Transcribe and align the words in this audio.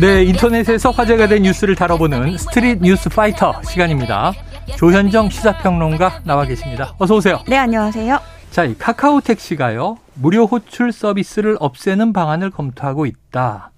네, 0.00 0.22
인터넷에서 0.22 0.92
화제가 0.92 1.26
된 1.26 1.42
뉴스를 1.42 1.74
다뤄보는 1.74 2.38
스트릿 2.38 2.80
뉴스 2.82 3.08
파이터 3.08 3.60
시간입니다. 3.64 4.32
조현정 4.76 5.28
시사평론가 5.28 6.20
나와 6.22 6.44
계십니다. 6.44 6.94
어서 6.98 7.16
오세요. 7.16 7.40
네, 7.48 7.56
안녕하세요. 7.56 8.16
자, 8.52 8.64
이 8.64 8.78
카카오 8.78 9.20
택시가요. 9.20 9.98
무료 10.14 10.46
호출 10.46 10.92
서비스를 10.92 11.56
없애는 11.58 12.12
방안을 12.12 12.50
검토하고 12.50 13.06
있다. 13.06 13.72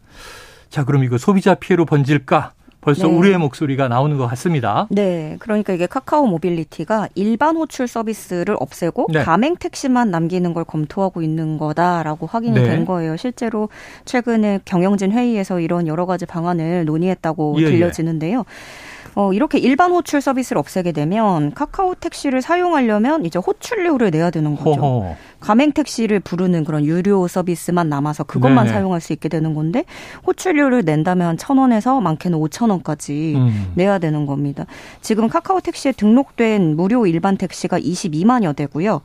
자, 0.68 0.84
그럼 0.84 1.04
이거 1.04 1.16
소비자 1.16 1.54
피해로 1.54 1.86
번질까? 1.86 2.52
벌써 2.80 3.06
네. 3.06 3.14
우려의 3.14 3.38
목소리가 3.38 3.88
나오는 3.88 4.16
것 4.16 4.26
같습니다. 4.28 4.86
네. 4.90 5.36
그러니까 5.38 5.72
이게 5.72 5.86
카카오 5.86 6.26
모빌리티가 6.26 7.08
일반 7.14 7.56
호출 7.56 7.86
서비스를 7.86 8.56
없애고 8.58 9.08
네. 9.12 9.22
가맹 9.22 9.56
택시만 9.56 10.10
남기는 10.10 10.54
걸 10.54 10.64
검토하고 10.64 11.22
있는 11.22 11.58
거다라고 11.58 12.26
확인이 12.26 12.58
네. 12.58 12.68
된 12.68 12.84
거예요. 12.86 13.16
실제로 13.16 13.68
최근에 14.04 14.60
경영진 14.64 15.12
회의에서 15.12 15.60
이런 15.60 15.86
여러 15.86 16.06
가지 16.06 16.26
방안을 16.26 16.84
논의했다고 16.86 17.56
예, 17.58 17.62
예. 17.62 17.70
들려지는데요. 17.70 18.38
예. 18.40 18.89
어, 19.14 19.32
이렇게 19.32 19.58
일반 19.58 19.90
호출 19.90 20.20
서비스를 20.20 20.58
없애게 20.58 20.92
되면 20.92 21.52
카카오 21.52 21.94
택시를 21.94 22.42
사용하려면 22.42 23.24
이제 23.24 23.38
호출료를 23.38 24.10
내야 24.10 24.30
되는 24.30 24.54
거죠. 24.56 24.80
허허. 24.80 25.16
가맹 25.40 25.72
택시를 25.72 26.20
부르는 26.20 26.64
그런 26.64 26.84
유료 26.84 27.26
서비스만 27.26 27.88
남아서 27.88 28.24
그것만 28.24 28.66
네네. 28.66 28.74
사용할 28.76 29.00
수 29.00 29.12
있게 29.12 29.28
되는 29.28 29.54
건데 29.54 29.84
호출료를 30.26 30.82
낸다면 30.84 31.38
천 31.38 31.58
원에서 31.58 32.00
많게는 32.00 32.38
오천 32.38 32.70
원까지 32.70 33.34
음. 33.36 33.72
내야 33.74 33.98
되는 33.98 34.26
겁니다. 34.26 34.66
지금 35.00 35.28
카카오 35.28 35.60
택시에 35.60 35.92
등록된 35.92 36.76
무료 36.76 37.06
일반 37.06 37.36
택시가 37.36 37.80
22만여 37.80 38.54
대고요. 38.54 39.00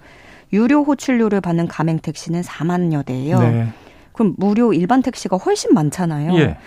유료 0.54 0.84
호출료를 0.84 1.42
받는 1.42 1.68
가맹 1.68 2.00
택시는 2.00 2.42
4만여 2.42 3.06
대예요. 3.06 3.40
네. 3.40 3.68
그럼 4.12 4.34
무료 4.38 4.74
일반 4.74 5.02
택시가 5.02 5.38
훨씬 5.38 5.74
많잖아요. 5.74 6.38
예. 6.40 6.58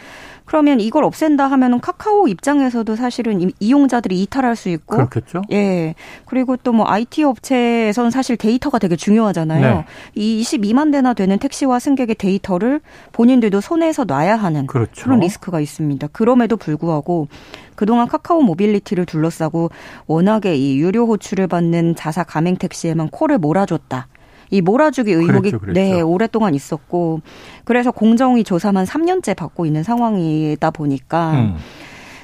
그러면 0.49 0.81
이걸 0.81 1.05
없앤다 1.05 1.47
하면은 1.47 1.79
카카오 1.79 2.27
입장에서도 2.27 2.97
사실은 2.97 3.51
이용자들이 3.61 4.23
이탈할 4.23 4.57
수 4.57 4.71
있고 4.71 4.97
그렇겠죠. 4.97 5.43
예. 5.53 5.95
그리고 6.25 6.57
또 6.57 6.79
뭐 6.79 6.89
IT 6.89 7.25
업체에서는 7.25 8.11
사실 8.13 8.37
데이터가 8.37 8.79
되게 8.79 8.95
중요하잖아요. 8.95 9.79
네. 9.79 9.85
이 10.15 10.41
22만 10.43 10.93
대나 10.93 11.13
되는 11.13 11.37
택시와 11.39 11.81
승객의 11.81 12.15
데이터를 12.15 12.81
본인들도 13.11 13.61
손에서 13.61 14.05
놔야 14.05 14.37
하는 14.37 14.67
그렇죠. 14.69 15.03
그런 15.03 15.19
리스크가 15.21 15.59
있습니다. 15.61 16.07
그럼에도 16.13 16.57
불구하고 16.57 17.27
그동안 17.75 18.07
카카오 18.07 18.43
모빌리티를 18.43 19.07
둘러싸고 19.07 19.71
워낙에 20.07 20.55
이 20.55 20.79
유료 20.79 21.07
호출을 21.07 21.49
받는 21.49 21.97
자사 21.97 22.23
가맹 22.23 22.57
택시에만 22.57 23.09
콜을 23.09 23.39
몰아줬다. 23.39 24.07
이 24.51 24.61
몰아주기 24.61 25.13
의혹이 25.13 25.51
그랬죠, 25.51 25.59
그랬죠. 25.59 25.81
네 25.81 26.01
오랫동안 26.01 26.55
있었고 26.55 27.21
그래서 27.65 27.91
공정위 27.91 28.45
조사만 28.45 28.85
3년째 28.85 29.37
받고 29.37 29.67
있는 29.67 29.83
상황이다 29.83 30.71
보니까. 30.71 31.33
음. 31.33 31.57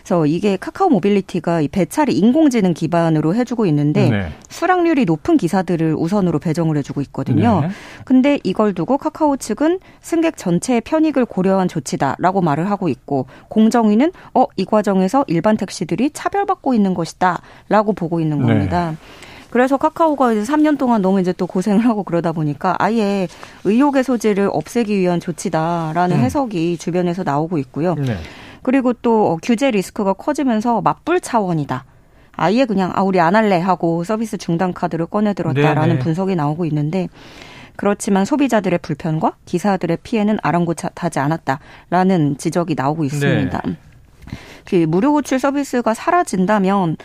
그래서 0.05 0.27
이게 0.27 0.59
카카오 0.59 0.91
모빌리티가 0.91 1.63
이 1.63 1.69
배차를 1.69 2.13
인공지능 2.13 2.75
기반으로 2.75 3.35
해주고 3.35 3.65
있는데 3.65 4.11
네. 4.11 4.29
수락률이 4.51 5.07
높은 5.07 5.39
기사들을 5.39 5.95
우선으로 5.97 6.41
배정을 6.41 6.77
해주고 6.77 7.01
있거든요. 7.01 7.63
네. 7.63 7.69
근데 8.05 8.39
이걸 8.45 8.75
두고 8.75 8.99
카카오 8.99 9.39
측은 9.39 9.81
승객 10.03 10.37
전체의 10.37 10.83
편익을 10.83 11.25
고려한 11.25 11.69
조치다라고 11.69 12.43
말을 12.43 12.71
하고 12.71 12.91
있고 12.91 13.27
공정위는 13.49 14.13
어 14.35 14.45
이 14.57 14.67
과정에서 14.67 15.25
일반 15.27 15.57
택시들이 15.57 16.11
차별받고 16.11 16.75
있는 16.75 16.93
것이다라고 16.93 17.95
보고 17.95 18.21
있는 18.21 18.41
네. 18.41 18.47
겁니다. 18.47 18.91
네. 18.91 18.97
그래서 19.55 19.77
카카오가 19.77 20.33
이제 20.33 20.53
3년 20.53 20.77
동안 20.79 21.01
너무 21.01 21.21
이제 21.21 21.33
또 21.33 21.47
고생을 21.47 21.85
하고 21.87 22.03
그러다 22.03 22.33
보니까 22.33 22.75
아예 22.81 23.29
의혹의 23.63 24.03
소지를 24.03 24.51
없애기 24.53 24.99
위한 24.99 25.21
조치다라는 25.21 26.17
음. 26.17 26.21
해석이 26.23 26.77
주변에서 26.77 27.23
나오고 27.23 27.59
있고요. 27.59 27.95
네. 27.95 28.17
그리고 28.63 28.93
또 28.93 29.31
어, 29.31 29.39
규제 29.41 29.71
리스크가 29.71 30.15
커지면서 30.15 30.81
맞불 30.81 31.21
차원이다. 31.21 31.85
아예 32.33 32.65
그냥 32.65 32.91
아 32.97 33.03
우리 33.03 33.21
안 33.21 33.37
할래 33.37 33.61
하고 33.61 34.03
서비스 34.03 34.39
중단 34.39 34.73
카드를 34.73 35.07
꺼내 35.07 35.35
들었다라는 35.35 35.83
네네. 35.83 35.95
네. 35.95 35.99
분석이 36.01 36.35
나오고 36.35 36.65
있는데 36.65 37.07
그렇지만 37.77 38.25
소비자들의 38.25 38.81
불편과 38.83 39.37
기사들의 39.45 39.99
피해는 40.03 40.39
아랑곳하지 40.43 41.21
않았다라는 41.21 42.39
지적이 42.39 42.75
나오고 42.75 43.05
있습니다. 43.05 43.63
네. 43.65 43.77
그 44.65 44.75
무료 44.89 45.13
호출 45.13 45.39
서비스가 45.39 45.95
사라진다면 45.95 46.97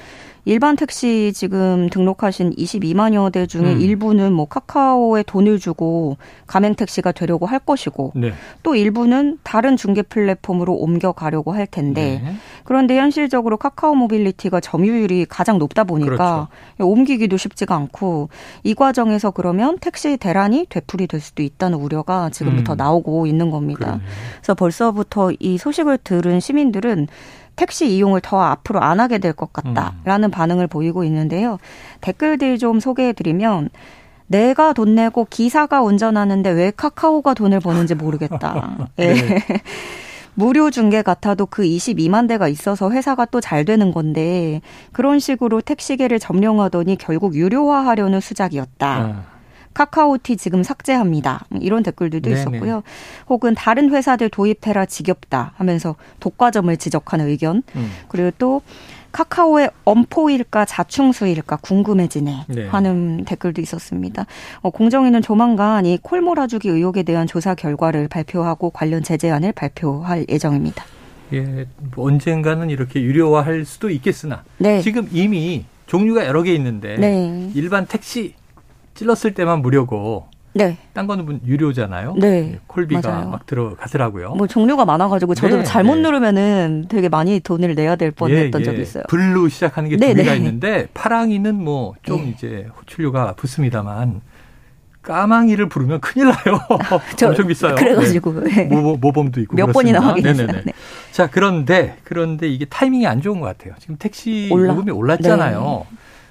일반 0.49 0.75
택시 0.75 1.31
지금 1.31 1.91
등록하신 1.91 2.55
22만여 2.55 3.31
대 3.31 3.45
중에 3.45 3.73
음. 3.73 3.81
일부는 3.81 4.33
뭐 4.33 4.45
카카오에 4.45 5.21
돈을 5.21 5.59
주고 5.59 6.17
가맹 6.47 6.73
택시가 6.73 7.11
되려고 7.11 7.45
할 7.45 7.59
것이고 7.59 8.13
네. 8.15 8.33
또 8.63 8.73
일부는 8.73 9.37
다른 9.43 9.77
중개 9.77 10.01
플랫폼으로 10.01 10.73
옮겨가려고 10.73 11.53
할 11.53 11.67
텐데 11.67 12.19
네. 12.23 12.33
그런데 12.63 12.97
현실적으로 12.97 13.57
카카오 13.57 13.93
모빌리티가 13.93 14.59
점유율이 14.59 15.27
가장 15.29 15.59
높다 15.59 15.83
보니까 15.83 16.47
그렇죠. 16.77 16.91
옮기기도 16.91 17.37
쉽지가 17.37 17.75
않고 17.75 18.29
이 18.63 18.73
과정에서 18.73 19.29
그러면 19.29 19.77
택시 19.77 20.17
대란이 20.17 20.65
되풀이 20.67 21.05
될 21.05 21.19
수도 21.19 21.43
있다는 21.43 21.77
우려가 21.77 22.31
지금부터 22.31 22.73
음. 22.73 22.77
나오고 22.77 23.27
있는 23.27 23.51
겁니다. 23.51 23.85
그러네. 23.85 24.01
그래서 24.37 24.55
벌써부터 24.55 25.31
이 25.37 25.59
소식을 25.59 25.99
들은 26.03 26.39
시민들은 26.39 27.05
택시 27.59 27.87
이용을 27.89 28.21
더 28.21 28.39
앞으로 28.39 28.79
안 28.81 29.01
하게 29.01 29.17
될 29.17 29.33
것 29.33 29.51
같다라는 29.51 30.29
음. 30.29 30.31
반응을 30.31 30.67
보이고 30.67 31.03
있는데요. 31.03 31.57
댓글들 31.99 32.57
좀 32.57 32.79
소개해 32.79 33.11
드리면 33.13 33.69
내가 34.27 34.71
돈 34.73 34.95
내고 34.95 35.25
기사가 35.29 35.81
운전하는데 35.81 36.49
왜 36.51 36.71
카카오가 36.71 37.33
돈을 37.33 37.59
버는지 37.59 37.95
모르겠다. 37.95 38.87
네. 38.95 39.13
네. 39.13 39.39
무료 40.35 40.71
중계 40.71 41.01
같아도 41.01 41.45
그 41.45 41.63
22만 41.63 42.27
대가 42.29 42.47
있어서 42.47 42.91
회사가 42.91 43.25
또 43.25 43.41
잘 43.41 43.65
되는 43.65 43.91
건데 43.91 44.61
그런 44.93 45.19
식으로 45.19 45.59
택시계를 45.59 46.19
점령하더니 46.19 46.95
결국 46.97 47.35
유료화하려는 47.35 48.21
수작이었다. 48.21 49.05
어. 49.05 49.38
카카오티 49.73 50.37
지금 50.37 50.63
삭제합니다. 50.63 51.45
이런 51.61 51.83
댓글들도 51.83 52.29
네네. 52.29 52.41
있었고요. 52.41 52.83
혹은 53.29 53.55
다른 53.55 53.91
회사들 53.91 54.29
도입해라 54.29 54.85
지겹다 54.85 55.53
하면서 55.55 55.95
독과점을 56.19 56.75
지적하는 56.77 57.27
의견. 57.27 57.63
음. 57.75 57.91
그리고 58.07 58.31
또 58.37 58.61
카카오의 59.11 59.71
엄포일까 59.85 60.65
자충수일까 60.65 61.57
궁금해지네 61.57 62.45
네. 62.47 62.67
하는 62.67 63.25
댓글도 63.25 63.61
있었습니다. 63.61 64.25
어, 64.61 64.69
공정위는 64.69 65.21
조만간 65.21 65.85
이 65.85 65.97
콜몰아주기 65.97 66.69
의혹에 66.69 67.03
대한 67.03 67.25
조사 67.25 67.55
결과를 67.55 68.07
발표하고 68.07 68.69
관련 68.69 69.01
제재안을 69.01 69.53
발표할 69.53 70.25
예정입니다. 70.29 70.83
예, 71.33 71.67
뭐 71.95 72.07
언젠가는 72.07 72.69
이렇게 72.69 73.01
유료화할 73.01 73.65
수도 73.65 73.89
있겠으나 73.89 74.43
네. 74.57 74.81
지금 74.81 75.07
이미 75.11 75.65
종류가 75.87 76.25
여러 76.25 76.43
개 76.43 76.53
있는데 76.53 76.97
네. 76.97 77.51
일반 77.55 77.85
택시 77.85 78.33
찔렀을 78.99 79.33
때만 79.33 79.61
무료고 79.61 80.27
네. 80.53 80.77
딴 80.93 81.07
거는 81.07 81.39
유료잖아요. 81.45 82.15
네. 82.17 82.27
예, 82.55 82.59
콜비가 82.67 83.07
맞아요. 83.07 83.29
막 83.29 83.45
들어가더라고요. 83.45 84.33
뭐 84.35 84.45
종류가 84.45 84.83
많아가지고 84.83 85.35
저도 85.35 85.57
네. 85.57 85.63
잘못 85.63 85.95
네. 85.95 86.01
누르면은 86.01 86.85
되게 86.89 87.07
많이 87.07 87.39
돈을 87.39 87.75
내야 87.75 87.95
될 87.95 88.11
뻔했던 88.11 88.59
예, 88.59 88.61
예. 88.61 88.65
적이 88.65 88.81
있어요. 88.81 89.03
블루 89.07 89.47
시작하는 89.47 89.89
게두 89.89 90.05
네, 90.05 90.13
개가 90.13 90.31
네. 90.31 90.37
있는데 90.37 90.87
파랑이는 90.93 91.55
뭐좀 91.55 92.17
네. 92.25 92.33
이제 92.35 92.67
호출료가 92.77 93.35
붙습니다만 93.37 94.19
까망이를 95.01 95.69
부르면 95.69 96.01
큰일 96.01 96.27
나요. 96.27 96.59
엄청 97.25 97.47
비싸요. 97.47 97.75
그래가지고 97.75 98.43
네. 98.43 98.65
모, 98.65 98.97
모범도 98.97 99.39
있고 99.41 99.55
몇 99.55 99.67
그렇습니다. 99.67 99.99
번이나 100.01 100.13
확인했어요. 100.13 100.63
네. 100.65 100.73
자 101.11 101.29
그런데 101.29 101.95
그런데 102.03 102.49
이게 102.49 102.65
타이밍이 102.65 103.07
안 103.07 103.21
좋은 103.21 103.39
것 103.39 103.45
같아요. 103.45 103.75
지금 103.79 103.95
택시 103.97 104.49
올라. 104.51 104.73
요금이 104.73 104.91
올랐잖아요. 104.91 105.85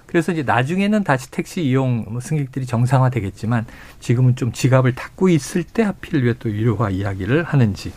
그래서 0.08 0.32
이제 0.32 0.42
나중에는 0.42 1.04
다시 1.04 1.30
택시 1.30 1.62
이용 1.62 2.06
뭐 2.08 2.20
승객들이 2.20 2.64
정상화 2.64 3.10
되겠지만 3.10 3.66
지금은 4.00 4.36
좀 4.36 4.52
지갑을 4.52 4.94
닫고 4.94 5.28
있을 5.28 5.62
때 5.62 5.82
하필 5.82 6.25
왜 6.25 6.34
또 6.38 6.50
유료화 6.50 6.90
이야기를 6.90 7.43
하는지 7.44 7.93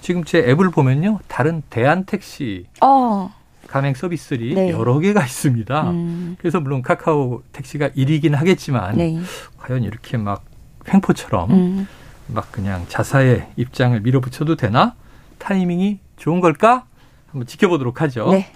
지금 0.00 0.24
제 0.24 0.38
앱을 0.38 0.70
보면요 0.70 1.20
다른 1.28 1.62
대한 1.70 2.04
택시 2.04 2.66
어. 2.82 3.32
가맹 3.68 3.94
서비스들이 3.94 4.54
네. 4.54 4.70
여러 4.70 4.98
개가 4.98 5.24
있습니다. 5.24 5.90
음. 5.90 6.36
그래서 6.38 6.60
물론 6.60 6.82
카카오 6.82 7.42
택시가 7.52 7.88
1위긴 7.90 8.32
하겠지만 8.32 8.96
네. 8.96 9.18
과연 9.58 9.82
이렇게 9.84 10.16
막 10.16 10.44
횡포처럼 10.92 11.50
음. 11.50 11.88
막 12.26 12.50
그냥 12.52 12.84
자사의 12.88 13.46
입장을 13.56 14.00
밀어붙여도 14.00 14.56
되나 14.56 14.94
타이밍이 15.38 15.98
좋은 16.16 16.40
걸까 16.40 16.84
한번 17.30 17.46
지켜보도록 17.46 18.00
하죠. 18.02 18.30
네. 18.30 18.50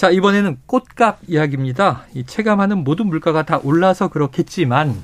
자, 0.00 0.08
이번에는 0.08 0.56
꽃값 0.64 1.18
이야기입니다. 1.28 2.06
이 2.14 2.24
체감하는 2.24 2.84
모든 2.84 3.08
물가가 3.08 3.42
다 3.42 3.60
올라서 3.62 4.08
그렇겠지만 4.08 4.96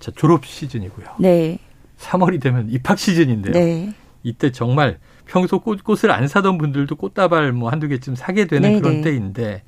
자, 0.00 0.10
졸업 0.16 0.46
시즌이고요. 0.46 1.06
네. 1.18 1.58
3월이 1.98 2.40
되면 2.40 2.70
입학 2.70 2.98
시즌인데요. 2.98 3.52
네. 3.52 3.92
이때 4.22 4.50
정말 4.50 4.98
평소 5.26 5.58
꽃, 5.58 5.84
꽃을 5.84 6.10
안 6.10 6.28
사던 6.28 6.56
분들도 6.56 6.96
꽃다발 6.96 7.52
뭐 7.52 7.68
한두 7.68 7.88
개쯤 7.88 8.14
사게 8.14 8.46
되는 8.46 8.72
네 8.72 8.80
그런 8.80 9.02
네. 9.02 9.10
때인데 9.10 9.64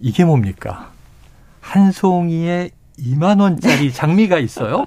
이게 0.00 0.24
뭡니까? 0.24 0.90
한 1.60 1.92
송이에 1.92 2.70
2만 2.98 3.40
원짜리 3.40 3.92
장미가 3.94 4.40
있어요? 4.40 4.86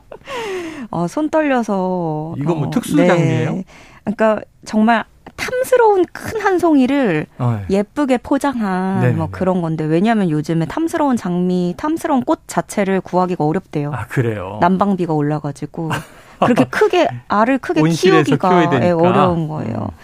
어, 0.92 1.08
손 1.08 1.30
떨려서 1.30 2.36
이거 2.38 2.54
뭐 2.54 2.68
어, 2.68 2.70
특수 2.70 2.98
장미예요? 2.98 3.64
그러니까 4.04 4.42
정말 4.66 5.06
탐스러운 5.36 6.06
큰 6.12 6.42
한 6.44 6.60
송이를 6.60 7.26
어, 7.40 7.62
예. 7.70 7.78
예쁘게 7.78 8.18
포장한 8.18 9.00
네네네. 9.00 9.18
뭐 9.18 9.30
그런 9.32 9.62
건데 9.62 9.86
왜냐하면 9.86 10.30
요즘에 10.30 10.66
탐스러운 10.66 11.16
장미, 11.16 11.74
탐스러운 11.78 12.24
꽃 12.24 12.42
자체를 12.48 13.00
구하기가 13.02 13.46
어렵대요. 13.46 13.94
아 13.94 14.08
그래요? 14.08 14.58
난방비가 14.60 15.14
올라가지고 15.14 15.90
그렇게 16.44 16.66
크게 16.66 17.08
알을 17.30 17.60
크게 17.60 17.82
키우기가 17.82 18.84
예, 18.84 18.92
어려운 18.92 19.48
거예요. 19.48 19.90
음. 19.92 19.98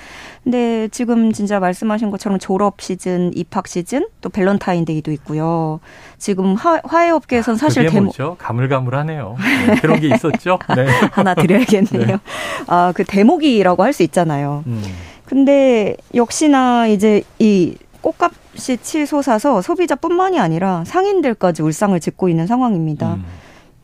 근데 0.46 0.88
지금 0.88 1.34
진짜 1.34 1.60
말씀하신 1.60 2.10
것처럼 2.10 2.40
졸업 2.40 2.80
시즌, 2.82 3.32
입학 3.36 3.68
시즌, 3.68 4.08
또 4.22 4.30
밸런타인데이도 4.30 5.12
있고요. 5.12 5.82
지금 6.18 6.56
화, 6.56 6.80
화훼업계에선 6.86 7.56
아, 7.56 7.58
사실 7.58 7.86
대목 7.88 8.06
뭐죠? 8.06 8.38
가물가물하네요. 8.40 9.36
네, 9.68 9.76
그런 9.82 10.00
게 10.00 10.08
있었죠. 10.08 10.58
네. 10.76 10.88
하나 11.12 11.36
드려야겠네요. 11.36 12.06
네. 12.08 12.18
아, 12.68 12.94
그 12.96 13.04
대목이라고 13.04 13.84
할 13.84 13.92
수 13.94 14.04
있잖아요. 14.04 14.64
음. 14.68 14.82
근데 15.30 15.96
역시나 16.16 16.88
이제 16.88 17.22
이 17.38 17.76
꽃값이 18.02 18.78
치솟아서 18.82 19.62
소비자뿐만이 19.62 20.40
아니라 20.40 20.84
상인들까지 20.88 21.62
울상을 21.62 22.00
짓고 22.00 22.30
있는 22.30 22.48
상황입니다. 22.48 23.14
음. 23.14 23.26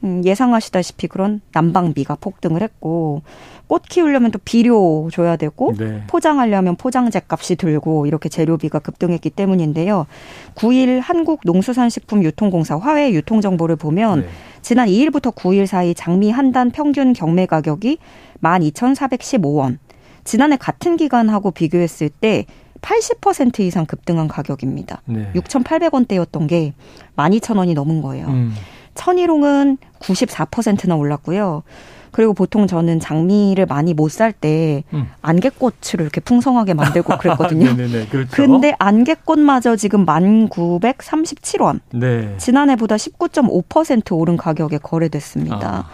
음, 0.03 0.21
예상하시다시피 0.25 1.05
그런 1.07 1.41
난방비가 1.53 2.15
폭등을 2.19 2.63
했고 2.63 3.21
꽃 3.67 3.83
키우려면 3.83 4.31
또 4.31 4.39
비료 4.43 5.07
줘야 5.11 5.35
되고 5.35 5.73
네. 5.77 6.01
포장하려면 6.07 6.77
포장재 6.77 7.21
값이 7.27 7.57
들고 7.57 8.07
이렇게 8.07 8.27
재료비가 8.27 8.79
급등했기 8.79 9.29
때문인데요. 9.29 10.07
9일 10.55 10.99
한국농수산식품유통공사 10.99 12.77
화훼 12.77 13.11
유통 13.13 13.41
정보를 13.41 13.75
보면 13.75 14.21
네. 14.21 14.27
지난 14.63 14.87
2일부터 14.87 15.33
9일 15.35 15.67
사이 15.67 15.93
장미 15.93 16.31
한 16.31 16.51
단 16.51 16.71
평균 16.71 17.13
경매 17.13 17.45
가격이 17.45 17.99
12,415원. 18.41 19.77
지난해 20.25 20.57
같은 20.57 20.97
기간하고 20.97 21.51
비교했을 21.51 22.09
때 22.09 22.45
80% 22.81 23.61
이상 23.61 23.85
급등한 23.85 24.27
가격입니다. 24.27 25.01
네. 25.05 25.31
6,800원대였던 25.35 26.47
게 26.47 26.73
12,000원이 27.15 27.73
넘은 27.73 28.01
거예요. 28.01 28.27
음. 28.27 28.53
천일홍은 28.95 29.77
94%나 29.99 30.95
올랐고요. 30.95 31.63
그리고 32.11 32.33
보통 32.33 32.65
저는 32.65 32.99
장미를 33.01 33.65
많이 33.65 33.93
못 33.93 34.09
살때 34.09 34.83
음. 34.93 35.07
안개꽃을 35.21 35.99
이렇게 35.99 36.21
풍성하게 36.21 36.73
만들고 36.73 37.17
그랬거든요. 37.19 37.73
네네네, 37.73 38.07
그렇죠. 38.07 38.29
근데 38.31 38.73
안개꽃마저 38.79 39.75
지금 39.75 40.05
1,937원. 40.05 41.81
네. 41.91 42.35
지난해보다 42.37 42.95
19.5% 42.95 44.17
오른 44.17 44.37
가격에 44.37 44.77
거래됐습니다. 44.77 45.67
아. 45.67 45.89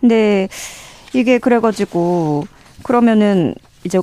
근데 0.00 0.48
이게 1.14 1.38
그래가지고 1.38 2.46
그러면은 2.86 3.54
이제 3.84 4.00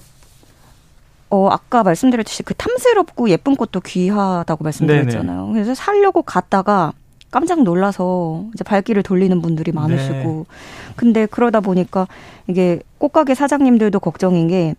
어 1.30 1.48
아까 1.50 1.84
말씀드렸듯이 1.84 2.44
그 2.44 2.54
탐스럽고 2.54 3.30
예쁜 3.30 3.56
꽃도 3.56 3.80
귀하다고 3.82 4.64
말씀드렸잖아요. 4.64 5.42
네네. 5.48 5.54
그래서 5.54 5.74
살려고 5.74 6.22
갔다가 6.22 6.94
깜짝 7.32 7.64
놀라서 7.64 8.46
이제 8.54 8.64
발길을 8.64 9.02
돌리는 9.02 9.42
분들이 9.42 9.72
많으시고 9.72 10.46
네. 10.48 10.56
근데 10.96 11.26
그러다 11.26 11.62
보니까 11.62 12.08
이게 12.48 12.80
꽃가게 13.00 13.34
사장님들도 13.36 14.00
걱정인 14.00 14.48
게 14.48 14.76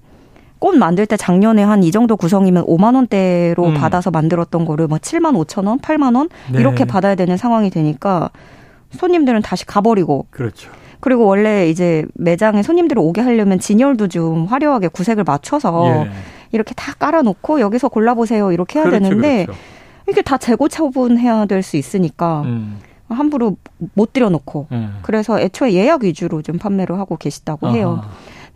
꽃 0.60 0.76
만들 0.76 1.04
때 1.04 1.16
작년에 1.18 1.62
한 1.62 1.82
이 1.82 1.90
정도 1.90 2.16
구성이면 2.16 2.64
5만 2.64 2.94
원대로 2.94 3.66
음. 3.66 3.74
받아서 3.74 4.10
만들었던 4.10 4.64
거를 4.64 4.86
뭐 4.86 4.96
7만 4.96 5.34
5천 5.44 5.66
원, 5.66 5.78
8만 5.78 6.16
원 6.16 6.30
네. 6.50 6.60
이렇게 6.60 6.86
받아야 6.86 7.14
되는 7.16 7.36
상황이 7.36 7.68
되니까 7.68 8.30
손님들은 8.92 9.42
다시 9.42 9.66
가버리고 9.66 10.26
그렇죠. 10.30 10.70
그리고 11.04 11.26
원래 11.26 11.68
이제 11.68 12.06
매장에 12.14 12.62
손님들을 12.62 12.98
오게 12.98 13.20
하려면 13.20 13.58
진열도 13.58 14.08
좀 14.08 14.46
화려하게 14.46 14.88
구색을 14.88 15.24
맞춰서 15.24 16.06
예. 16.06 16.10
이렇게 16.50 16.72
다 16.74 16.94
깔아놓고 16.94 17.60
여기서 17.60 17.90
골라보세요 17.90 18.52
이렇게 18.52 18.78
해야 18.78 18.86
그렇죠, 18.88 19.04
되는데 19.04 19.44
그렇죠. 19.44 19.60
이게 20.08 20.22
다 20.22 20.38
재고 20.38 20.66
처분해야 20.66 21.44
될 21.44 21.62
수 21.62 21.76
있으니까 21.76 22.40
음. 22.46 22.78
함부로 23.10 23.56
못 23.92 24.14
들여놓고 24.14 24.68
음. 24.72 24.98
그래서 25.02 25.38
애초에 25.38 25.74
예약 25.74 26.04
위주로 26.04 26.40
좀 26.40 26.56
판매를 26.56 26.98
하고 26.98 27.18
계시다고 27.18 27.66
아하. 27.66 27.76
해요. 27.76 28.02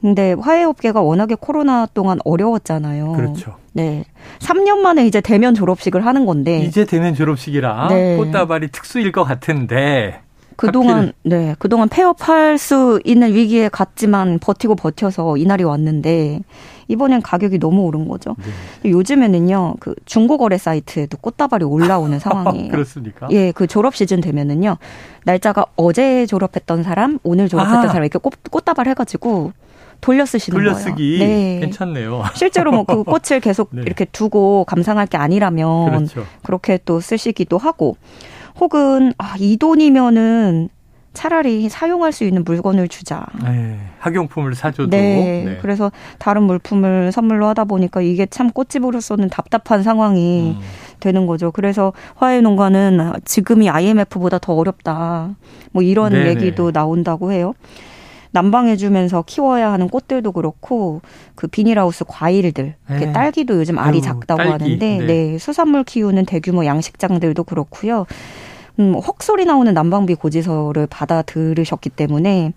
근데 0.00 0.32
화해업계가 0.32 1.02
워낙에 1.02 1.34
코로나 1.38 1.84
동안 1.92 2.18
어려웠잖아요. 2.24 3.12
그렇죠. 3.12 3.56
네. 3.74 4.04
3년 4.38 4.78
만에 4.78 5.06
이제 5.06 5.20
대면 5.20 5.52
졸업식을 5.54 6.06
하는 6.06 6.24
건데. 6.24 6.60
이제 6.60 6.86
대면 6.86 7.14
졸업식이라 7.14 7.88
네. 7.90 8.16
꽃다발이 8.16 8.68
특수일 8.68 9.12
것 9.12 9.24
같은데. 9.24 10.20
그동안 10.58 11.12
네 11.22 11.54
그동안 11.60 11.88
폐업할 11.88 12.58
수 12.58 13.00
있는 13.04 13.32
위기에 13.32 13.68
갔지만 13.68 14.38
버티고 14.40 14.74
버텨서 14.74 15.36
이날이 15.36 15.62
왔는데 15.62 16.40
이번엔 16.88 17.22
가격이 17.22 17.58
너무 17.60 17.82
오른 17.82 18.08
거죠. 18.08 18.34
네. 18.82 18.90
요즘에는요 18.90 19.74
그 19.78 19.94
중고 20.04 20.36
거래 20.36 20.58
사이트에도 20.58 21.16
꽃다발이 21.18 21.64
올라오는 21.64 22.18
상황이에요. 22.20 22.70
그렇습니까? 22.72 23.28
예, 23.30 23.52
그 23.52 23.66
졸업 23.68 23.94
시즌 23.94 24.20
되면은요 24.20 24.78
날짜가 25.24 25.66
어제 25.76 26.26
졸업했던 26.26 26.82
사람, 26.82 27.18
오늘 27.22 27.48
졸업했던 27.48 27.84
아. 27.84 27.88
사람 27.88 28.02
이렇게 28.04 28.18
꽃, 28.18 28.32
꽃다발 28.50 28.88
해가지고 28.88 29.52
돌려 30.00 30.24
쓰시는 30.26 30.56
돌려쓰기. 30.58 31.18
거예요. 31.18 31.28
네. 31.28 31.60
괜찮네요. 31.60 32.22
실제로 32.34 32.72
뭐 32.72 32.84
그 32.84 33.04
꽃을 33.04 33.40
계속 33.40 33.68
네. 33.74 33.82
이렇게 33.86 34.04
두고 34.06 34.64
감상할 34.64 35.06
게 35.06 35.18
아니라면 35.18 36.06
그렇죠. 36.06 36.24
그렇게 36.42 36.78
또 36.84 36.98
쓰시기도 37.00 37.58
하고 37.58 37.96
혹은 38.60 39.12
아, 39.18 39.36
이 39.38 39.56
돈이면은 39.56 40.68
차라리 41.14 41.68
사용할 41.68 42.12
수 42.12 42.24
있는 42.24 42.44
물건을 42.44 42.86
주자. 42.86 43.26
네, 43.42 43.76
학용품을 43.98 44.54
사줘도. 44.54 44.90
네, 44.90 45.42
네, 45.44 45.58
그래서 45.60 45.90
다른 46.18 46.44
물품을 46.44 47.10
선물로 47.10 47.46
하다 47.48 47.64
보니까 47.64 48.02
이게 48.02 48.24
참 48.26 48.50
꽃집으로서는 48.50 49.28
답답한 49.28 49.82
상황이 49.82 50.54
음. 50.56 50.60
되는 51.00 51.26
거죠. 51.26 51.50
그래서 51.50 51.92
화훼 52.14 52.40
농가는 52.40 53.14
지금이 53.24 53.68
IMF보다 53.68 54.38
더 54.38 54.54
어렵다. 54.54 55.34
뭐 55.72 55.82
이런 55.82 56.12
네네. 56.12 56.28
얘기도 56.30 56.70
나온다고 56.70 57.32
해요. 57.32 57.54
난방해주면서 58.30 59.22
키워야 59.26 59.72
하는 59.72 59.88
꽃들도 59.88 60.32
그렇고 60.32 61.00
그 61.34 61.46
비닐하우스 61.46 62.04
과일들, 62.06 62.74
네. 62.90 63.12
딸기도 63.12 63.56
요즘 63.56 63.78
알이 63.78 64.02
작다고 64.02 64.38
딸기. 64.38 64.52
하는데, 64.52 64.98
네. 64.98 65.06
네 65.06 65.38
수산물 65.38 65.84
키우는 65.84 66.26
대규모 66.26 66.64
양식장들도 66.64 67.44
그렇고요. 67.44 68.06
음, 68.78 68.94
헉 68.94 69.22
소리 69.22 69.44
나오는 69.44 69.72
난방비 69.72 70.14
고지서를 70.14 70.86
받아 70.86 71.22
들으셨기 71.22 71.90
때문에 71.90 72.52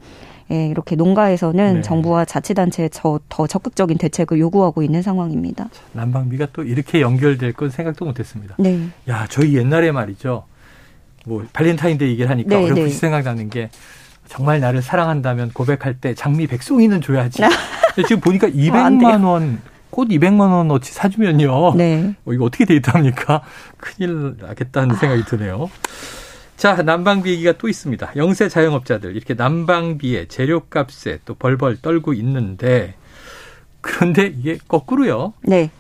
예, 0.52 0.68
이렇게 0.68 0.96
농가에서는 0.96 1.76
네. 1.76 1.82
정부와 1.82 2.26
자치단체에 2.26 2.90
저, 2.90 3.20
더 3.30 3.48
적극적인 3.48 3.98
대책을 3.98 4.38
요구하고 4.38 4.84
있는 4.84 5.02
상황입니다. 5.02 5.70
난방비가 5.94 6.48
또 6.52 6.64
이렇게 6.64 7.00
연결될 7.00 7.54
건 7.54 7.70
생각도 7.70 8.06
못했습니다. 8.06 8.56
네. 8.60 8.90
야, 9.08 9.26
저희 9.30 9.56
옛날에 9.56 9.92
말이죠. 9.92 10.44
뭐 11.26 11.46
발렌타인데이 11.54 12.10
얘기를 12.10 12.30
하니까 12.30 12.50
네, 12.50 12.56
어렴풋이 12.64 12.90
네. 12.90 13.00
생각나는 13.00 13.50
게 13.50 13.70
정말 14.28 14.60
나를 14.60 14.82
사랑한다면 14.82 15.52
고백할 15.54 15.96
때 15.96 16.14
장미 16.16 16.48
백송이는 16.48 17.02
줘야지. 17.02 17.44
지금 18.08 18.20
보니까 18.20 18.48
200만 18.48 19.24
원, 19.24 19.62
꽃 19.92 20.08
200만 20.08 20.52
원어치 20.52 20.94
사주면요. 20.94 21.76
네. 21.76 22.16
어, 22.26 22.34
이거 22.34 22.46
어떻게 22.46 22.66
데이트합니까? 22.66 23.42
큰일 23.78 24.36
나겠다는 24.40 24.96
생각이 24.96 25.26
드네요. 25.26 25.70
자, 26.58 26.76
난방비 26.82 27.30
얘기가 27.32 27.54
또 27.54 27.68
있습니다. 27.68 28.14
영세 28.16 28.48
자영업자들 28.48 29.16
이렇게 29.16 29.34
난방비에 29.34 30.28
재료값에 30.28 31.20
또 31.26 31.34
벌벌 31.36 31.82
떨고 31.82 32.14
있는데 32.14 32.96
그런데 33.82 34.28
이게 34.28 34.58
거꾸로요. 34.68 35.34
네. 35.42 35.72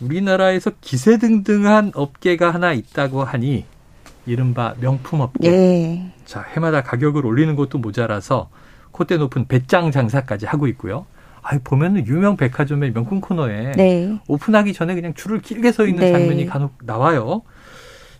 우리나라에서 0.00 0.72
기세 0.80 1.18
등등한 1.18 1.92
업계가 1.94 2.52
하나 2.52 2.72
있다고 2.72 3.24
하니 3.24 3.64
이른바 4.26 4.74
명품 4.80 5.20
업계. 5.20 5.50
네. 5.50 6.12
자, 6.24 6.42
해마다 6.42 6.82
가격을 6.82 7.24
올리는 7.24 7.54
것도 7.54 7.78
모자라서 7.78 8.50
콧대 8.90 9.16
높은 9.18 9.46
배짱 9.46 9.90
장사까지 9.90 10.46
하고 10.46 10.66
있고요. 10.68 11.06
아, 11.44 11.58
보면은 11.62 12.06
유명 12.06 12.38
백화점의 12.38 12.92
명품 12.94 13.20
코너에 13.20 13.72
네. 13.72 14.18
오픈하기 14.26 14.72
전에 14.72 14.94
그냥 14.94 15.12
줄을 15.12 15.42
길게 15.42 15.72
서 15.72 15.86
있는 15.86 16.00
네. 16.00 16.10
장면이 16.10 16.46
간혹 16.46 16.78
나와요. 16.84 17.42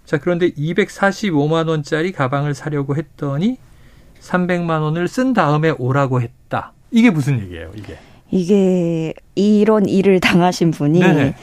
자, 0.05 0.19
그런데 0.19 0.51
245만 0.51 1.67
원짜리 1.69 2.13
가방을 2.13 2.53
사려고 2.53 2.97
했더니 2.97 3.57
300만 4.21 4.83
원을 4.83 5.09
쓴 5.09 5.33
다음에 5.33 5.71
오라고 5.71 6.21
했다. 6.21 6.75
이게 6.91 7.11
무슨 7.11 7.41
얘기예요, 7.41 7.73
이게? 7.75 7.97
이게 8.31 9.15
이런 9.35 9.87
일을 9.87 10.21
당하신 10.21 10.71
분이 10.71 11.01
네네. 11.01 11.35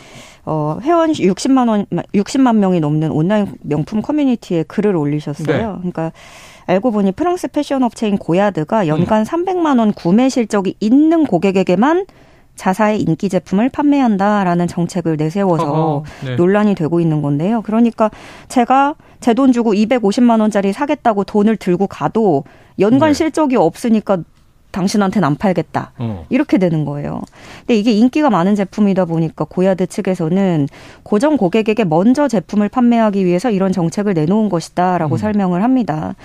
어, 0.46 0.80
회원 0.82 1.12
60만 1.12 1.70
원 1.70 1.86
60만 2.14 2.56
명이 2.58 2.80
넘는 2.80 3.12
온라인 3.12 3.54
명품 3.62 4.02
커뮤니티에 4.02 4.64
글을 4.64 4.96
올리셨어요. 4.96 5.58
네. 5.58 5.76
그러니까 5.78 6.12
알고 6.66 6.92
보니 6.92 7.12
프랑스 7.12 7.48
패션 7.48 7.84
업체인 7.84 8.18
고야드가 8.18 8.88
연간 8.88 9.22
음. 9.22 9.24
300만 9.24 9.80
원 9.80 9.94
구매 9.94 10.30
실적이 10.30 10.76
있는 10.80 11.26
고객에게만 11.26 12.06
자사의 12.56 13.02
인기 13.02 13.30
제품을 13.30 13.70
판매한다라는 13.70 14.68
정책을 14.68 15.18
내세워서 15.18 16.04
네. 16.26 16.36
논란이 16.36 16.76
되고 16.76 17.00
있는 17.00 17.22
건데요. 17.22 17.62
그러니까 17.62 18.12
제가 18.50 18.96
제 19.20 19.34
돈 19.34 19.52
주고 19.52 19.74
250만 19.74 20.42
원짜리 20.42 20.74
사겠다고 20.74 21.24
돈을 21.24 21.56
들고 21.58 21.88
가도 21.88 22.44
연간 22.80 23.10
네. 23.10 23.14
실적이 23.14 23.56
없으니까 23.56 24.18
당신한테는 24.72 25.26
안 25.26 25.36
팔겠다. 25.36 25.92
어. 25.98 26.26
이렇게 26.30 26.58
되는 26.58 26.86
거예요. 26.86 27.22
근데 27.60 27.76
이게 27.76 27.92
인기가 27.92 28.30
많은 28.30 28.56
제품이다 28.56 29.06
보니까 29.06 29.46
고야드 29.46 29.88
측에서는 29.88 30.68
고정 31.04 31.38
고객에게 31.38 31.84
먼저 31.84 32.28
제품을 32.28 32.70
판매하기 32.70 33.26
위해서 33.26 33.52
이런 33.52 33.72
정책을 33.72 34.14
내놓은 34.14 34.50
것이다라고 34.50 35.16
음. 35.16 35.18
설명을 35.18 35.64
합니다. 35.64 36.16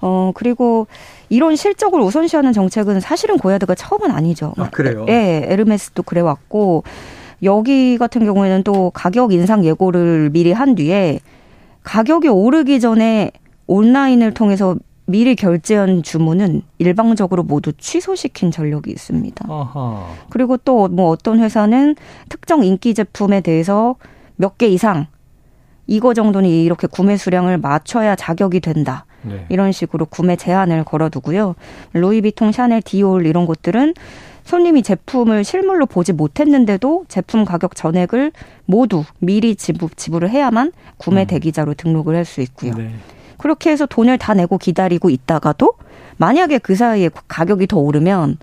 어, 0.00 0.32
그리고 0.34 0.86
이런 1.28 1.56
실적을 1.56 2.00
우선시하는 2.00 2.52
정책은 2.52 3.00
사실은 3.00 3.36
고야드가 3.36 3.74
처음은 3.74 4.10
아니죠. 4.10 4.54
아, 4.56 4.70
그래요? 4.70 5.06
예, 5.08 5.44
에르메스도 5.48 6.04
그래 6.04 6.20
왔고 6.20 6.84
여기 7.42 7.98
같은 7.98 8.24
경우에는 8.24 8.62
또 8.62 8.90
가격 8.90 9.32
인상 9.32 9.64
예고를 9.64 10.30
미리 10.30 10.52
한 10.52 10.74
뒤에 10.74 11.20
가격이 11.82 12.28
오르기 12.28 12.80
전에 12.80 13.30
온라인을 13.66 14.34
통해서 14.34 14.76
미리 15.08 15.34
결제한 15.36 16.02
주문은 16.02 16.60
일방적으로 16.78 17.42
모두 17.42 17.72
취소시킨 17.72 18.50
전력이 18.50 18.90
있습니다. 18.90 19.46
아하. 19.48 20.06
그리고 20.28 20.58
또 20.58 20.88
뭐 20.88 21.08
어떤 21.08 21.40
회사는 21.40 21.96
특정 22.28 22.62
인기 22.62 22.92
제품에 22.94 23.40
대해서 23.40 23.96
몇 24.36 24.58
개 24.58 24.66
이상 24.68 25.06
이거 25.86 26.12
정도는 26.12 26.50
이렇게 26.50 26.86
구매 26.86 27.16
수량을 27.16 27.56
맞춰야 27.58 28.14
자격이 28.16 28.60
된다. 28.60 29.06
네. 29.22 29.46
이런 29.48 29.72
식으로 29.72 30.04
구매 30.06 30.36
제한을 30.36 30.84
걸어두고요. 30.84 31.54
로이비통, 31.94 32.52
샤넬, 32.52 32.82
디올 32.82 33.24
이런 33.26 33.46
곳들은 33.46 33.94
손님이 34.44 34.82
제품을 34.82 35.42
실물로 35.44 35.86
보지 35.86 36.12
못했는데도 36.12 37.06
제품 37.08 37.44
가격 37.46 37.74
전액을 37.74 38.32
모두 38.66 39.04
미리 39.20 39.56
지불, 39.56 39.88
지불을 39.96 40.28
해야만 40.30 40.72
구매 40.98 41.22
음. 41.22 41.26
대기자로 41.26 41.74
등록을 41.74 42.14
할 42.14 42.24
수 42.26 42.42
있고요. 42.42 42.74
네. 42.74 42.90
그렇게 43.38 43.70
해서 43.70 43.86
돈을 43.86 44.18
다 44.18 44.34
내고 44.34 44.58
기다리고 44.58 45.08
있다가도 45.08 45.74
만약에 46.18 46.58
그 46.58 46.74
사이에 46.74 47.08
가격이 47.28 47.68
더 47.68 47.78
오르면 47.78 48.36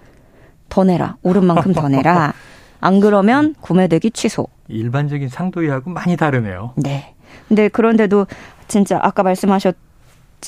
더 0.70 0.84
내라. 0.84 1.18
오른 1.22 1.46
만큼 1.46 1.74
더 1.74 1.88
내라. 1.88 2.34
안 2.82 3.00
그러면 3.00 3.56
구매대기 3.62 4.12
취소. 4.12 4.48
일반적인 4.68 5.30
상도이하고 5.30 5.92
많이 5.92 6.18
다르네요. 6.18 6.74
네. 6.78 7.14
근데 7.48 7.68
그런데도 7.68 8.26
진짜 8.68 9.00
아까 9.02 9.22
말씀하셨 9.24 9.76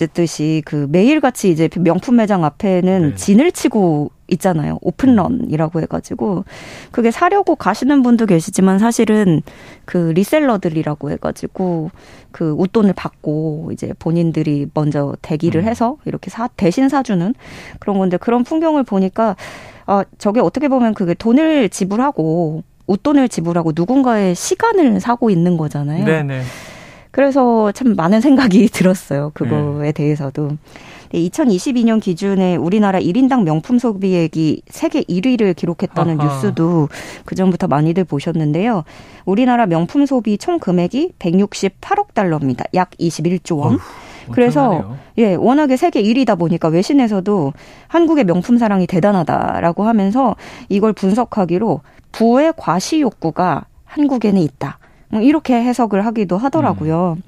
듯이 0.05 0.61
그 0.65 0.87
매일같이 0.91 1.49
이제 1.49 1.67
명품 1.79 2.17
매장 2.17 2.45
앞에는 2.45 3.09
네. 3.09 3.15
진을 3.15 3.51
치고 3.51 4.11
있잖아요. 4.27 4.77
오픈런이라고 4.81 5.81
해가지고 5.81 6.43
그게 6.91 7.11
사려고 7.11 7.55
가시는 7.55 8.03
분도 8.03 8.25
계시지만 8.25 8.77
사실은 8.77 9.41
그 9.85 10.11
리셀러들이라고 10.15 11.11
해가지고 11.11 11.91
그 12.31 12.51
웃돈을 12.57 12.93
받고 12.93 13.71
이제 13.73 13.93
본인들이 13.97 14.67
먼저 14.73 15.15
대기를 15.21 15.61
음. 15.61 15.67
해서 15.67 15.97
이렇게 16.05 16.29
사 16.29 16.47
대신 16.57 16.89
사주는 16.89 17.33
그런 17.79 17.97
건데 17.97 18.17
그런 18.17 18.43
풍경을 18.43 18.83
보니까 18.83 19.35
아 19.85 20.03
저게 20.17 20.41
어떻게 20.41 20.67
보면 20.67 20.93
그게 20.93 21.13
돈을 21.13 21.69
지불하고 21.69 22.63
웃돈을 22.87 23.29
지불하고 23.29 23.71
누군가의 23.75 24.35
시간을 24.35 24.99
사고 24.99 25.29
있는 25.29 25.57
거잖아요. 25.57 26.05
네네. 26.05 26.41
그래서 27.17 27.71
참 27.71 27.95
많은 27.95 28.21
생각이 28.21 28.67
들었어요. 28.69 29.31
그거에 29.33 29.85
네. 29.85 29.91
대해서도. 29.91 30.51
2022년 31.11 31.99
기준에 31.99 32.55
우리나라 32.57 32.99
1인당 32.99 33.41
명품 33.41 33.79
소비액이 33.79 34.61
세계 34.69 35.01
1위를 35.01 35.55
기록했다는 35.55 36.21
아하. 36.21 36.31
뉴스도 36.31 36.89
그전부터 37.25 37.65
많이들 37.65 38.03
보셨는데요. 38.03 38.83
우리나라 39.25 39.65
명품 39.65 40.05
소비 40.05 40.37
총 40.37 40.59
금액이 40.59 41.13
168억 41.17 42.13
달러입니다. 42.13 42.65
약 42.75 42.91
21조 42.99 43.57
원. 43.57 43.73
어휴. 43.73 43.79
그래서 44.31 44.95
예 45.17 45.33
워낙에 45.33 45.75
세계 45.75 46.03
1위다 46.03 46.37
보니까 46.37 46.67
외신에서도 46.67 47.53
한국의 47.87 48.25
명품 48.25 48.59
사랑이 48.59 48.85
대단하다라고 48.85 49.85
하면서 49.85 50.35
이걸 50.69 50.93
분석하기로 50.93 51.81
부의 52.11 52.53
과시 52.57 53.01
욕구가 53.01 53.65
한국에는 53.85 54.39
있다. 54.39 54.77
뭐 55.09 55.21
이렇게 55.21 55.55
해석을 55.55 56.05
하기도 56.05 56.37
하더라고요. 56.37 57.17
음. 57.17 57.23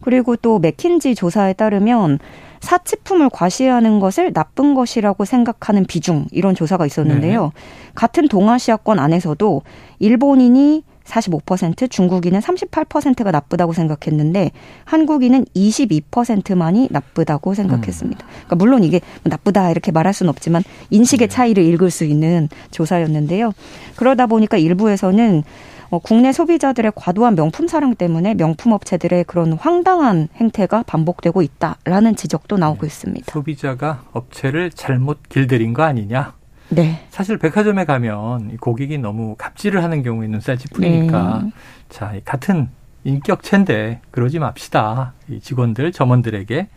그리고 0.00 0.36
또 0.36 0.58
맥킨지 0.58 1.14
조사에 1.14 1.54
따르면 1.54 2.18
사치품을 2.60 3.30
과시하는 3.30 4.00
것을 4.00 4.32
나쁜 4.32 4.74
것이라고 4.74 5.24
생각하는 5.24 5.84
비중 5.84 6.26
이런 6.30 6.54
조사가 6.54 6.86
있었는데요. 6.86 7.44
네. 7.44 7.50
같은 7.94 8.28
동아시아권 8.28 8.98
안에서도 8.98 9.62
일본인이 9.98 10.82
45%, 11.04 11.90
중국인은 11.90 12.40
38%가 12.40 13.30
나쁘다고 13.30 13.74
생각했는데 13.74 14.50
한국인은 14.84 15.44
22%만이 15.54 16.88
나쁘다고 16.90 17.52
생각했습니다. 17.54 18.24
음. 18.24 18.28
그러니까 18.30 18.56
물론 18.56 18.84
이게 18.84 19.00
나쁘다 19.22 19.70
이렇게 19.70 19.92
말할 19.92 20.14
수는 20.14 20.30
없지만 20.30 20.62
인식의 20.90 21.28
네. 21.28 21.34
차이를 21.34 21.62
읽을 21.62 21.90
수 21.90 22.04
있는 22.04 22.48
조사였는데요. 22.70 23.52
그러다 23.96 24.26
보니까 24.26 24.56
일부에서는 24.56 25.42
어, 25.42 25.73
국내 25.98 26.32
소비자들의 26.32 26.92
과도한 26.94 27.34
명품 27.34 27.68
사랑 27.68 27.94
때문에 27.94 28.34
명품 28.34 28.72
업체들의 28.72 29.24
그런 29.24 29.52
황당한 29.54 30.28
행태가 30.36 30.84
반복되고 30.84 31.42
있다라는 31.42 32.16
지적도 32.16 32.56
나오고 32.56 32.80
네. 32.82 32.86
있습니다. 32.86 33.32
소비자가 33.32 34.04
업체를 34.12 34.70
잘못 34.70 35.28
길들인 35.28 35.74
거 35.74 35.82
아니냐? 35.82 36.34
네. 36.70 37.06
사실 37.10 37.38
백화점에 37.38 37.84
가면 37.84 38.56
고객이 38.56 38.98
너무 38.98 39.36
갑질을 39.36 39.82
하는 39.82 40.02
경우에 40.02 40.26
눈살찌 40.28 40.68
풀리니까 40.68 41.42
네. 41.44 41.50
자 41.88 42.14
같은 42.24 42.68
인격체인데 43.04 44.00
그러지 44.10 44.38
맙시다. 44.38 45.12
이 45.28 45.38
직원들 45.40 45.92
점원들에게 45.92 46.68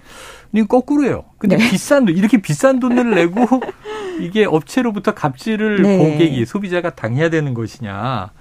이 0.53 0.63
거꾸로예요. 0.63 1.23
근데 1.37 1.57
네. 1.57 1.69
비싼 1.69 2.05
돈 2.05 2.15
이렇게 2.15 2.41
비싼 2.41 2.79
돈을 2.79 3.15
내고 3.15 3.45
이게 4.19 4.45
업체로부터 4.45 5.13
갑질을 5.13 5.81
네. 5.81 5.97
고객이 5.97 6.45
소비자가 6.45 6.95
당해야 6.95 7.29
되는 7.29 7.53
것이냐? 7.53 8.31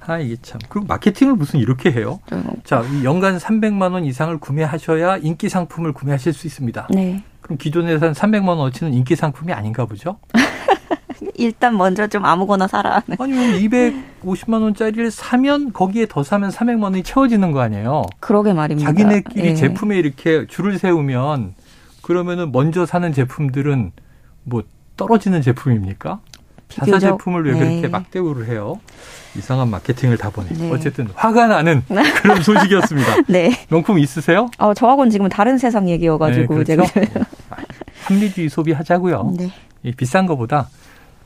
아, 0.00 0.18
이게 0.18 0.36
참. 0.42 0.60
그리고 0.68 0.86
마케팅을 0.86 1.34
무슨 1.34 1.60
이렇게 1.60 1.92
해요? 1.92 2.20
네. 2.30 2.42
자, 2.64 2.84
연간 3.04 3.38
300만 3.38 3.92
원 3.92 4.04
이상을 4.04 4.38
구매하셔야 4.38 5.18
인기 5.18 5.48
상품을 5.48 5.92
구매하실 5.92 6.32
수 6.32 6.46
있습니다. 6.46 6.88
네. 6.90 7.22
그럼 7.40 7.58
기존에서 7.58 8.06
한 8.06 8.12
300만 8.12 8.48
원어치는 8.48 8.94
인기 8.94 9.16
상품이 9.16 9.52
아닌가 9.52 9.86
보죠? 9.86 10.18
일단 11.34 11.76
먼저 11.76 12.06
좀 12.06 12.24
아무거나 12.24 12.66
사라. 12.66 13.02
아니면 13.18 13.58
250만 14.22 14.62
원짜리를 14.62 15.10
사면 15.10 15.72
거기에 15.72 16.06
더 16.08 16.22
사면 16.22 16.50
300만 16.50 16.84
원이 16.84 17.02
채워지는 17.02 17.52
거 17.52 17.60
아니에요? 17.60 18.02
그러게 18.20 18.52
말입니다. 18.52 18.90
자기네끼리 18.90 19.42
네. 19.42 19.54
제품에 19.54 19.96
이렇게 19.98 20.46
줄을 20.46 20.78
세우면 20.78 21.54
그러면은 22.02 22.52
먼저 22.52 22.86
사는 22.86 23.12
제품들은 23.12 23.92
뭐 24.44 24.62
떨어지는 24.96 25.42
제품입니까? 25.42 26.20
자사 26.68 26.98
제품을 26.98 27.44
왜 27.46 27.52
네. 27.52 27.58
그렇게 27.58 27.88
막대우를 27.88 28.48
해요? 28.48 28.80
이상한 29.36 29.68
마케팅을 29.68 30.18
다 30.18 30.30
보내. 30.30 30.48
네. 30.50 30.70
어쨌든 30.70 31.08
화가 31.14 31.46
나는 31.46 31.82
그런 32.22 32.42
소식이었습니다. 32.42 33.16
네. 33.28 33.66
명품 33.68 33.98
있으세요? 33.98 34.50
어, 34.58 34.74
저하고는 34.74 35.10
지금 35.10 35.28
다른 35.28 35.58
세상 35.58 35.88
얘기여가지고 35.88 36.58
네, 36.58 36.64
그렇죠? 36.64 36.92
제가 36.92 37.24
합리주의 38.04 38.48
소비하자고요. 38.48 39.34
네. 39.36 39.50
이 39.82 39.92
비싼 39.92 40.26
거보다 40.26 40.68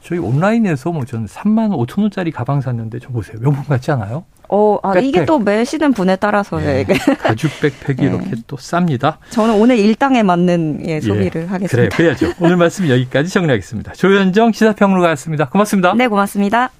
저희 0.02 0.18
온라인에서 0.18 0.90
뭐 0.90 1.04
저는 1.04 1.26
3만 1.26 1.70
5천 1.86 2.02
원짜리 2.02 2.30
가방 2.30 2.60
샀는데 2.60 2.98
저 2.98 3.08
보세요. 3.10 3.38
명품 3.40 3.64
같지 3.64 3.90
않아요? 3.92 4.24
어, 4.48 4.78
아, 4.82 4.98
이게 4.98 5.24
또 5.24 5.38
매시는 5.38 5.94
분에 5.94 6.16
따라서 6.16 6.58
네. 6.58 6.84
가죽 6.84 7.50
백팩이 7.60 7.96
네. 8.10 8.14
이렇게 8.14 8.36
또 8.46 8.56
쌉니다. 8.56 9.16
저는 9.30 9.54
오늘 9.54 9.78
일당에 9.78 10.22
맞는 10.22 10.82
예, 10.86 11.00
소비를 11.00 11.42
예. 11.42 11.46
하겠습니다. 11.46 11.68
그래, 11.76 11.88
그래야죠. 11.88 12.34
오늘 12.38 12.56
말씀 12.56 12.86
여기까지 12.88 13.30
정리하겠습니다. 13.30 13.92
조현정 13.92 14.52
시사평론가였습니다. 14.52 15.48
고맙습니다. 15.48 15.94
네, 15.94 16.06
고맙습니다. 16.06 16.72